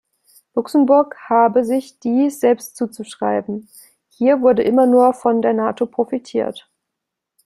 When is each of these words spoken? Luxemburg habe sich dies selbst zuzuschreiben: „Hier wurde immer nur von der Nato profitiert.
Luxemburg 0.55 1.15
habe 1.29 1.63
sich 1.63 1.99
dies 1.99 2.39
selbst 2.39 2.75
zuzuschreiben: 2.75 3.69
„Hier 4.09 4.41
wurde 4.41 4.63
immer 4.63 4.87
nur 4.87 5.13
von 5.13 5.43
der 5.43 5.53
Nato 5.53 5.85
profitiert. 5.85 6.67